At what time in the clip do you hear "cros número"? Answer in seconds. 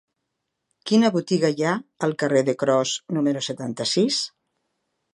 2.65-3.47